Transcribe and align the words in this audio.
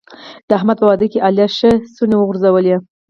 د 0.47 0.49
احمد 0.59 0.77
په 0.79 0.85
واده 0.89 1.05
کې 1.11 1.23
علي 1.27 1.45
ښې 1.57 1.71
څڼې 1.95 2.15
وغورځولې. 2.17 2.75